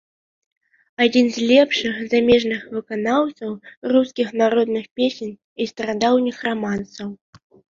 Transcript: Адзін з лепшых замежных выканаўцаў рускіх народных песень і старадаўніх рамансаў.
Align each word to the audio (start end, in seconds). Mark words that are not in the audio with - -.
Адзін 1.03 1.27
з 1.35 1.49
лепшых 1.51 1.99
замежных 2.13 2.63
выканаўцаў 2.79 3.51
рускіх 3.93 4.33
народных 4.43 4.85
песень 5.01 5.33
і 5.35 5.63
старадаўніх 5.75 6.37
рамансаў. 6.51 7.17